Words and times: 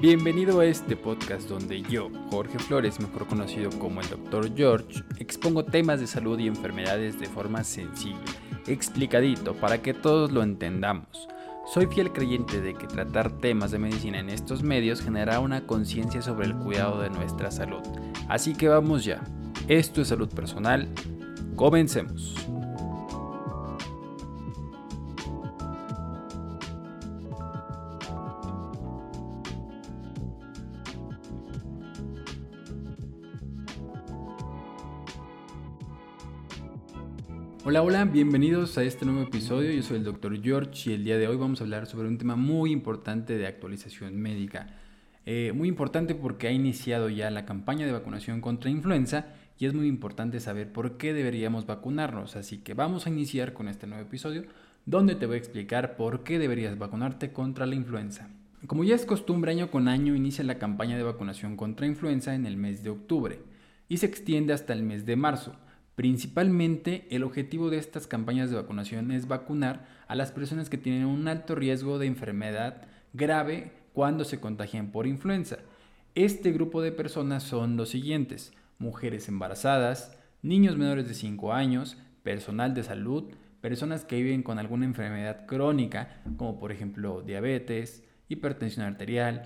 Bienvenido 0.00 0.60
a 0.60 0.64
este 0.64 0.96
podcast 0.96 1.46
donde 1.46 1.82
yo, 1.82 2.08
Jorge 2.30 2.58
Flores, 2.58 2.98
mejor 3.00 3.26
conocido 3.26 3.68
como 3.78 4.00
el 4.00 4.08
Dr. 4.08 4.56
George, 4.56 5.04
expongo 5.18 5.66
temas 5.66 6.00
de 6.00 6.06
salud 6.06 6.38
y 6.38 6.46
enfermedades 6.46 7.20
de 7.20 7.26
forma 7.26 7.64
sencilla, 7.64 8.16
explicadito, 8.66 9.52
para 9.52 9.82
que 9.82 9.92
todos 9.92 10.32
lo 10.32 10.42
entendamos. 10.42 11.28
Soy 11.66 11.84
fiel 11.84 12.12
creyente 12.12 12.62
de 12.62 12.72
que 12.72 12.86
tratar 12.86 13.30
temas 13.30 13.72
de 13.72 13.78
medicina 13.78 14.20
en 14.20 14.30
estos 14.30 14.62
medios 14.62 15.02
generará 15.02 15.38
una 15.38 15.66
conciencia 15.66 16.22
sobre 16.22 16.46
el 16.46 16.56
cuidado 16.56 17.02
de 17.02 17.10
nuestra 17.10 17.50
salud. 17.50 17.82
Así 18.26 18.54
que 18.54 18.68
vamos 18.68 19.04
ya. 19.04 19.22
Esto 19.68 20.00
es 20.00 20.08
salud 20.08 20.30
personal. 20.30 20.88
Comencemos. 21.56 22.34
Hola, 37.70 37.82
hola, 37.82 38.04
bienvenidos 38.04 38.76
a 38.78 38.82
este 38.82 39.06
nuevo 39.06 39.22
episodio. 39.22 39.70
Yo 39.70 39.84
soy 39.84 39.98
el 39.98 40.02
Dr. 40.02 40.42
George 40.42 40.90
y 40.90 40.94
el 40.94 41.04
día 41.04 41.18
de 41.18 41.28
hoy 41.28 41.36
vamos 41.36 41.60
a 41.60 41.62
hablar 41.62 41.86
sobre 41.86 42.08
un 42.08 42.18
tema 42.18 42.34
muy 42.34 42.72
importante 42.72 43.38
de 43.38 43.46
actualización 43.46 44.16
médica. 44.16 44.66
Eh, 45.24 45.52
muy 45.54 45.68
importante 45.68 46.16
porque 46.16 46.48
ha 46.48 46.50
iniciado 46.50 47.08
ya 47.10 47.30
la 47.30 47.46
campaña 47.46 47.86
de 47.86 47.92
vacunación 47.92 48.40
contra 48.40 48.70
influenza 48.70 49.26
y 49.56 49.66
es 49.66 49.72
muy 49.72 49.86
importante 49.86 50.40
saber 50.40 50.72
por 50.72 50.96
qué 50.96 51.14
deberíamos 51.14 51.64
vacunarnos. 51.64 52.34
Así 52.34 52.58
que 52.58 52.74
vamos 52.74 53.06
a 53.06 53.10
iniciar 53.10 53.52
con 53.52 53.68
este 53.68 53.86
nuevo 53.86 54.02
episodio 54.02 54.46
donde 54.84 55.14
te 55.14 55.26
voy 55.26 55.36
a 55.36 55.38
explicar 55.38 55.94
por 55.94 56.24
qué 56.24 56.40
deberías 56.40 56.76
vacunarte 56.76 57.32
contra 57.32 57.66
la 57.66 57.76
influenza. 57.76 58.30
Como 58.66 58.82
ya 58.82 58.96
es 58.96 59.06
costumbre, 59.06 59.52
año 59.52 59.70
con 59.70 59.86
año 59.86 60.16
inicia 60.16 60.42
la 60.42 60.58
campaña 60.58 60.96
de 60.96 61.04
vacunación 61.04 61.56
contra 61.56 61.86
influenza 61.86 62.34
en 62.34 62.46
el 62.46 62.56
mes 62.56 62.82
de 62.82 62.90
octubre 62.90 63.38
y 63.88 63.98
se 63.98 64.06
extiende 64.06 64.54
hasta 64.54 64.72
el 64.72 64.82
mes 64.82 65.06
de 65.06 65.14
marzo. 65.14 65.54
Principalmente 66.00 67.06
el 67.10 67.22
objetivo 67.24 67.68
de 67.68 67.76
estas 67.76 68.06
campañas 68.06 68.48
de 68.48 68.56
vacunación 68.56 69.10
es 69.10 69.28
vacunar 69.28 69.86
a 70.08 70.14
las 70.14 70.32
personas 70.32 70.70
que 70.70 70.78
tienen 70.78 71.04
un 71.04 71.28
alto 71.28 71.54
riesgo 71.54 71.98
de 71.98 72.06
enfermedad 72.06 72.86
grave 73.12 73.72
cuando 73.92 74.24
se 74.24 74.40
contagian 74.40 74.92
por 74.92 75.06
influenza. 75.06 75.58
Este 76.14 76.52
grupo 76.52 76.80
de 76.80 76.90
personas 76.90 77.42
son 77.42 77.76
los 77.76 77.90
siguientes, 77.90 78.54
mujeres 78.78 79.28
embarazadas, 79.28 80.16
niños 80.40 80.78
menores 80.78 81.06
de 81.06 81.12
5 81.12 81.52
años, 81.52 81.98
personal 82.22 82.72
de 82.72 82.82
salud, 82.82 83.24
personas 83.60 84.06
que 84.06 84.22
viven 84.22 84.42
con 84.42 84.58
alguna 84.58 84.86
enfermedad 84.86 85.44
crónica, 85.44 86.22
como 86.38 86.58
por 86.58 86.72
ejemplo 86.72 87.20
diabetes, 87.20 88.04
hipertensión 88.26 88.86
arterial, 88.86 89.42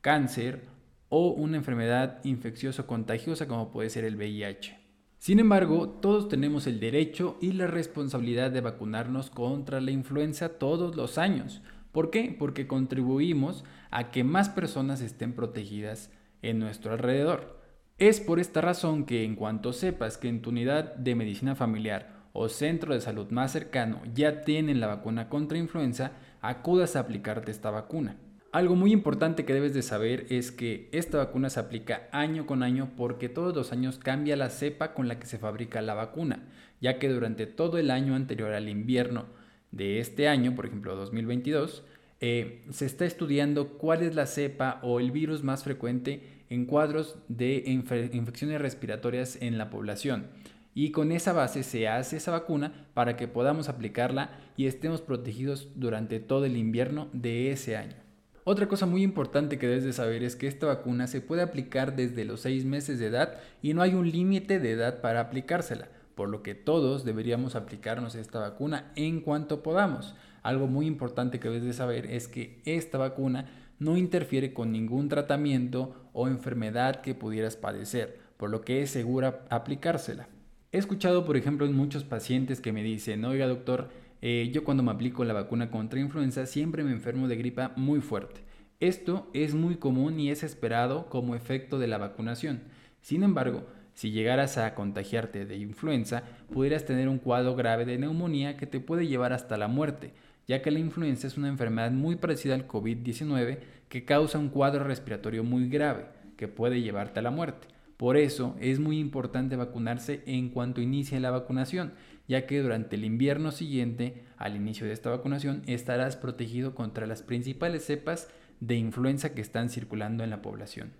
cáncer 0.00 0.62
o 1.10 1.32
una 1.32 1.58
enfermedad 1.58 2.24
infeccioso 2.24 2.86
contagiosa 2.86 3.46
como 3.46 3.70
puede 3.70 3.90
ser 3.90 4.06
el 4.06 4.16
VIH. 4.16 4.77
Sin 5.18 5.40
embargo, 5.40 5.88
todos 5.88 6.28
tenemos 6.28 6.68
el 6.68 6.78
derecho 6.78 7.38
y 7.40 7.52
la 7.52 7.66
responsabilidad 7.66 8.52
de 8.52 8.60
vacunarnos 8.60 9.30
contra 9.30 9.80
la 9.80 9.90
influenza 9.90 10.58
todos 10.58 10.94
los 10.94 11.18
años. 11.18 11.60
¿Por 11.90 12.10
qué? 12.10 12.34
Porque 12.38 12.68
contribuimos 12.68 13.64
a 13.90 14.12
que 14.12 14.22
más 14.22 14.48
personas 14.48 15.00
estén 15.00 15.32
protegidas 15.32 16.12
en 16.42 16.60
nuestro 16.60 16.92
alrededor. 16.92 17.58
Es 17.98 18.20
por 18.20 18.38
esta 18.38 18.60
razón 18.60 19.06
que 19.06 19.24
en 19.24 19.34
cuanto 19.34 19.72
sepas 19.72 20.18
que 20.18 20.28
en 20.28 20.40
tu 20.40 20.50
unidad 20.50 20.94
de 20.94 21.16
medicina 21.16 21.56
familiar 21.56 22.28
o 22.32 22.48
centro 22.48 22.94
de 22.94 23.00
salud 23.00 23.28
más 23.30 23.50
cercano 23.50 24.00
ya 24.14 24.42
tienen 24.42 24.78
la 24.78 24.86
vacuna 24.86 25.28
contra 25.28 25.58
influenza, 25.58 26.12
acudas 26.40 26.94
a 26.94 27.00
aplicarte 27.00 27.50
esta 27.50 27.72
vacuna. 27.72 28.16
Algo 28.50 28.76
muy 28.76 28.92
importante 28.92 29.44
que 29.44 29.52
debes 29.52 29.74
de 29.74 29.82
saber 29.82 30.24
es 30.30 30.52
que 30.52 30.88
esta 30.92 31.18
vacuna 31.18 31.50
se 31.50 31.60
aplica 31.60 32.08
año 32.12 32.46
con 32.46 32.62
año 32.62 32.90
porque 32.96 33.28
todos 33.28 33.54
los 33.54 33.72
años 33.72 33.98
cambia 33.98 34.36
la 34.36 34.48
cepa 34.48 34.94
con 34.94 35.06
la 35.06 35.18
que 35.18 35.26
se 35.26 35.38
fabrica 35.38 35.82
la 35.82 35.92
vacuna, 35.92 36.46
ya 36.80 36.98
que 36.98 37.10
durante 37.10 37.44
todo 37.44 37.76
el 37.76 37.90
año 37.90 38.14
anterior 38.14 38.54
al 38.54 38.70
invierno 38.70 39.26
de 39.70 40.00
este 40.00 40.28
año, 40.28 40.54
por 40.54 40.64
ejemplo 40.64 40.96
2022, 40.96 41.84
eh, 42.22 42.64
se 42.70 42.86
está 42.86 43.04
estudiando 43.04 43.76
cuál 43.76 44.02
es 44.02 44.14
la 44.14 44.26
cepa 44.26 44.80
o 44.82 44.98
el 44.98 45.10
virus 45.10 45.44
más 45.44 45.62
frecuente 45.62 46.22
en 46.48 46.64
cuadros 46.64 47.18
de 47.28 47.62
infecciones 47.66 48.62
respiratorias 48.62 49.36
en 49.42 49.58
la 49.58 49.68
población. 49.68 50.28
Y 50.74 50.90
con 50.90 51.12
esa 51.12 51.34
base 51.34 51.62
se 51.62 51.86
hace 51.86 52.16
esa 52.16 52.30
vacuna 52.30 52.86
para 52.94 53.14
que 53.14 53.28
podamos 53.28 53.68
aplicarla 53.68 54.30
y 54.56 54.66
estemos 54.66 55.02
protegidos 55.02 55.68
durante 55.74 56.18
todo 56.18 56.46
el 56.46 56.56
invierno 56.56 57.10
de 57.12 57.52
ese 57.52 57.76
año. 57.76 58.07
Otra 58.50 58.66
cosa 58.66 58.86
muy 58.86 59.02
importante 59.02 59.58
que 59.58 59.66
debes 59.66 59.84
de 59.84 59.92
saber 59.92 60.24
es 60.24 60.34
que 60.34 60.46
esta 60.46 60.64
vacuna 60.64 61.06
se 61.06 61.20
puede 61.20 61.42
aplicar 61.42 61.94
desde 61.96 62.24
los 62.24 62.40
6 62.40 62.64
meses 62.64 62.98
de 62.98 63.08
edad 63.08 63.34
y 63.60 63.74
no 63.74 63.82
hay 63.82 63.92
un 63.92 64.10
límite 64.10 64.58
de 64.58 64.70
edad 64.70 65.02
para 65.02 65.20
aplicársela, 65.20 65.88
por 66.14 66.30
lo 66.30 66.42
que 66.42 66.54
todos 66.54 67.04
deberíamos 67.04 67.56
aplicarnos 67.56 68.14
esta 68.14 68.38
vacuna 68.38 68.90
en 68.96 69.20
cuanto 69.20 69.62
podamos. 69.62 70.14
Algo 70.42 70.66
muy 70.66 70.86
importante 70.86 71.38
que 71.38 71.48
debes 71.48 71.64
de 71.64 71.74
saber 71.74 72.06
es 72.06 72.26
que 72.26 72.62
esta 72.64 72.96
vacuna 72.96 73.50
no 73.78 73.98
interfiere 73.98 74.54
con 74.54 74.72
ningún 74.72 75.10
tratamiento 75.10 76.08
o 76.14 76.26
enfermedad 76.26 77.02
que 77.02 77.14
pudieras 77.14 77.56
padecer, 77.56 78.18
por 78.38 78.48
lo 78.48 78.62
que 78.62 78.80
es 78.80 78.88
segura 78.88 79.44
aplicársela. 79.50 80.26
He 80.72 80.78
escuchado, 80.78 81.26
por 81.26 81.36
ejemplo, 81.36 81.66
en 81.66 81.76
muchos 81.76 82.04
pacientes 82.04 82.62
que 82.62 82.72
me 82.72 82.82
dicen, 82.82 83.26
oiga 83.26 83.46
doctor, 83.46 83.90
eh, 84.20 84.50
yo 84.52 84.64
cuando 84.64 84.82
me 84.82 84.90
aplico 84.90 85.24
la 85.24 85.34
vacuna 85.34 85.70
contra 85.70 86.00
influenza 86.00 86.46
siempre 86.46 86.84
me 86.84 86.92
enfermo 86.92 87.28
de 87.28 87.36
gripa 87.36 87.72
muy 87.76 88.00
fuerte. 88.00 88.40
Esto 88.80 89.28
es 89.32 89.54
muy 89.54 89.76
común 89.76 90.20
y 90.20 90.30
es 90.30 90.42
esperado 90.42 91.08
como 91.08 91.34
efecto 91.34 91.78
de 91.78 91.88
la 91.88 91.98
vacunación. 91.98 92.62
Sin 93.00 93.22
embargo, 93.22 93.66
si 93.94 94.12
llegaras 94.12 94.58
a 94.58 94.74
contagiarte 94.74 95.44
de 95.44 95.56
influenza, 95.56 96.22
pudieras 96.52 96.84
tener 96.84 97.08
un 97.08 97.18
cuadro 97.18 97.56
grave 97.56 97.84
de 97.84 97.98
neumonía 97.98 98.56
que 98.56 98.66
te 98.66 98.78
puede 98.78 99.08
llevar 99.08 99.32
hasta 99.32 99.56
la 99.56 99.66
muerte, 99.66 100.12
ya 100.46 100.62
que 100.62 100.70
la 100.70 100.78
influenza 100.78 101.26
es 101.26 101.36
una 101.36 101.48
enfermedad 101.48 101.90
muy 101.90 102.14
parecida 102.14 102.54
al 102.54 102.68
COVID-19 102.68 103.58
que 103.88 104.04
causa 104.04 104.38
un 104.38 104.50
cuadro 104.50 104.84
respiratorio 104.84 105.42
muy 105.42 105.68
grave, 105.68 106.06
que 106.36 106.46
puede 106.46 106.80
llevarte 106.80 107.18
a 107.18 107.22
la 107.22 107.32
muerte. 107.32 107.66
Por 107.96 108.16
eso 108.16 108.54
es 108.60 108.78
muy 108.78 109.00
importante 109.00 109.56
vacunarse 109.56 110.22
en 110.26 110.50
cuanto 110.50 110.80
inicie 110.80 111.18
la 111.18 111.32
vacunación, 111.32 111.92
ya 112.28 112.46
que 112.46 112.62
durante 112.62 112.96
el 112.96 113.04
invierno 113.04 113.50
siguiente 113.50 114.22
al 114.36 114.54
inicio 114.54 114.86
de 114.86 114.92
esta 114.92 115.10
vacunación 115.10 115.62
estarás 115.66 116.16
protegido 116.16 116.74
contra 116.74 117.06
las 117.06 117.22
principales 117.22 117.84
cepas 117.84 118.28
de 118.60 118.76
influenza 118.76 119.34
que 119.34 119.40
están 119.40 119.70
circulando 119.70 120.22
en 120.22 120.30
la 120.30 120.42
población. 120.42 120.92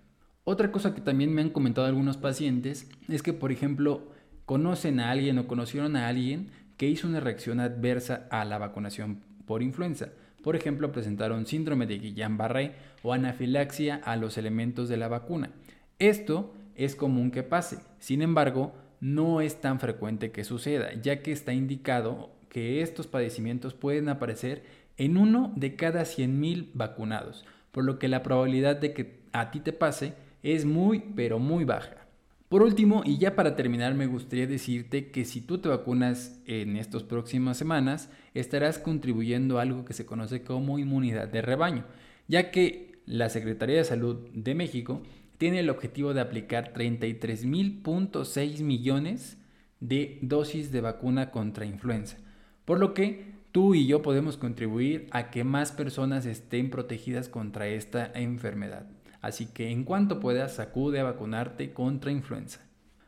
Otra 0.43 0.71
cosa 0.71 0.95
que 0.95 1.01
también 1.01 1.33
me 1.33 1.41
han 1.41 1.51
comentado 1.51 1.87
algunos 1.87 2.17
pacientes 2.17 2.89
es 3.07 3.21
que, 3.21 3.33
por 3.33 3.51
ejemplo, 3.51 4.11
conocen 4.45 4.99
a 4.99 5.11
alguien 5.11 5.37
o 5.37 5.47
conocieron 5.47 5.95
a 5.95 6.07
alguien 6.07 6.49
que 6.77 6.87
hizo 6.87 7.07
una 7.07 7.19
reacción 7.19 7.59
adversa 7.59 8.27
a 8.31 8.45
la 8.45 8.57
vacunación 8.57 9.21
por 9.45 9.61
influenza. 9.61 10.09
Por 10.41 10.55
ejemplo, 10.55 10.91
presentaron 10.91 11.45
síndrome 11.45 11.85
de 11.85 11.99
Guillain-Barré 11.99 12.71
o 13.03 13.13
anafilaxia 13.13 14.01
a 14.03 14.15
los 14.15 14.37
elementos 14.37 14.89
de 14.89 14.97
la 14.97 15.07
vacuna. 15.07 15.51
Esto 15.99 16.53
es 16.75 16.95
común 16.95 17.29
que 17.29 17.43
pase. 17.43 17.79
Sin 17.99 18.21
embargo, 18.21 18.73
no 19.01 19.41
es 19.41 19.61
tan 19.61 19.79
frecuente 19.79 20.31
que 20.31 20.43
suceda, 20.43 20.93
ya 21.01 21.21
que 21.21 21.31
está 21.31 21.53
indicado 21.53 22.31
que 22.49 22.81
estos 22.81 23.07
padecimientos 23.07 23.73
pueden 23.73 24.09
aparecer 24.09 24.63
en 24.97 25.17
uno 25.17 25.53
de 25.55 25.75
cada 25.75 26.01
100.000 26.01 26.71
vacunados, 26.73 27.45
por 27.71 27.85
lo 27.85 27.99
que 27.99 28.07
la 28.07 28.23
probabilidad 28.23 28.75
de 28.75 28.93
que 28.93 29.19
a 29.31 29.51
ti 29.51 29.59
te 29.59 29.73
pase 29.73 30.13
es 30.43 30.65
muy, 30.65 30.99
pero 31.15 31.39
muy 31.39 31.63
baja. 31.63 32.07
Por 32.49 32.63
último, 32.63 33.03
y 33.05 33.19
ya 33.19 33.35
para 33.35 33.55
terminar, 33.55 33.93
me 33.93 34.07
gustaría 34.07 34.47
decirte 34.47 35.11
que 35.11 35.23
si 35.23 35.39
tú 35.39 35.59
te 35.59 35.69
vacunas 35.69 36.41
en 36.47 36.77
estas 36.77 37.03
próximas 37.03 37.57
semanas, 37.57 38.09
estarás 38.33 38.79
contribuyendo 38.79 39.59
a 39.59 39.61
algo 39.61 39.85
que 39.85 39.93
se 39.93 40.07
conoce 40.07 40.41
como 40.41 40.79
inmunidad 40.79 41.27
de 41.27 41.43
rebaño, 41.43 41.85
ya 42.27 42.49
que 42.49 42.99
la 43.05 43.29
Secretaría 43.29 43.77
de 43.77 43.83
Salud 43.83 44.27
de 44.33 44.55
México 44.55 45.03
tiene 45.39 45.61
el 45.61 45.69
objetivo 45.69 46.13
de 46.13 46.21
aplicar 46.21 46.73
33.6 46.73 48.61
millones 48.61 49.37
de 49.79 50.19
dosis 50.21 50.71
de 50.71 50.81
vacuna 50.81 51.31
contra 51.31 51.65
influenza, 51.65 52.17
por 52.65 52.77
lo 52.77 52.93
que 52.93 53.33
tú 53.53 53.73
y 53.73 53.87
yo 53.87 54.01
podemos 54.01 54.35
contribuir 54.35 55.07
a 55.11 55.31
que 55.31 55.45
más 55.45 55.71
personas 55.71 56.25
estén 56.25 56.69
protegidas 56.69 57.29
contra 57.29 57.67
esta 57.67 58.11
enfermedad. 58.13 58.85
Así 59.21 59.45
que 59.47 59.71
en 59.71 59.85
cuanto 59.85 60.19
puedas, 60.19 60.59
acude 60.59 60.99
a 60.99 61.05
vacunarte 61.05 61.71
contra 61.71 62.11
influenza. 62.11 62.59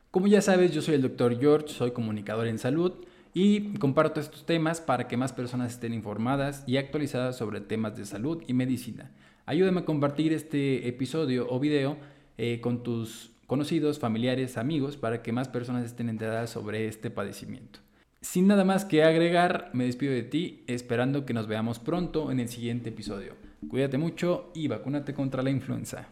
Como 0.09 0.27
ya 0.27 0.41
sabes, 0.41 0.71
yo 0.71 0.81
soy 0.81 0.95
el 0.95 1.01
Dr. 1.01 1.37
George, 1.37 1.67
soy 1.67 1.91
comunicador 1.91 2.47
en 2.47 2.59
salud 2.59 2.93
y 3.33 3.73
comparto 3.73 4.21
estos 4.21 4.45
temas 4.45 4.79
para 4.79 5.09
que 5.09 5.17
más 5.17 5.33
personas 5.33 5.73
estén 5.73 5.93
informadas 5.93 6.63
y 6.65 6.77
actualizadas 6.77 7.37
sobre 7.37 7.59
temas 7.59 7.97
de 7.97 8.05
salud 8.05 8.41
y 8.47 8.53
medicina. 8.53 9.11
Ayúdame 9.45 9.81
a 9.81 9.85
compartir 9.85 10.31
este 10.31 10.87
episodio 10.87 11.47
o 11.49 11.59
video 11.59 11.97
eh, 12.43 12.59
con 12.59 12.81
tus 12.81 13.33
conocidos, 13.45 13.99
familiares, 13.99 14.57
amigos, 14.57 14.97
para 14.97 15.21
que 15.21 15.31
más 15.31 15.47
personas 15.47 15.85
estén 15.85 16.09
enteradas 16.09 16.49
sobre 16.49 16.87
este 16.87 17.11
padecimiento. 17.11 17.81
Sin 18.19 18.47
nada 18.47 18.65
más 18.65 18.83
que 18.83 19.03
agregar, 19.03 19.69
me 19.73 19.85
despido 19.85 20.11
de 20.11 20.23
ti 20.23 20.63
esperando 20.65 21.23
que 21.23 21.35
nos 21.35 21.45
veamos 21.45 21.77
pronto 21.77 22.31
en 22.31 22.39
el 22.39 22.49
siguiente 22.49 22.89
episodio. 22.89 23.35
Cuídate 23.69 23.99
mucho 23.99 24.51
y 24.55 24.67
vacúnate 24.67 25.13
contra 25.13 25.43
la 25.43 25.51
influenza. 25.51 26.07